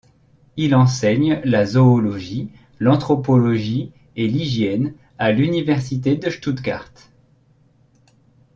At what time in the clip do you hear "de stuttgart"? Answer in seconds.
6.15-6.91